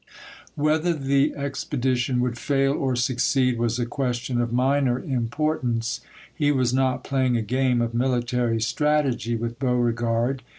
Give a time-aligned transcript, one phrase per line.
[0.55, 1.07] Whether 4A THE FALL OF SUMTEH 45
[1.39, 4.41] the expedition would fail or succeed was a question chap.
[4.41, 4.49] m.
[4.49, 6.01] of minor importance.
[6.33, 10.41] He was not playing a game of military strategy with Beauregard.